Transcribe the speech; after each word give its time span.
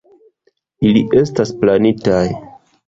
Ili 0.91 1.03
estas 1.21 1.55
planitaj. 1.61 2.27